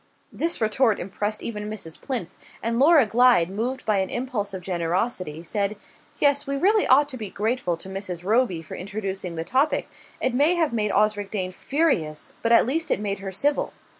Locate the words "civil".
13.31-13.73